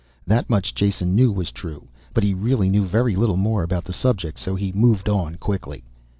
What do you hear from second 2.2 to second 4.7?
he really knew very little more about the subject so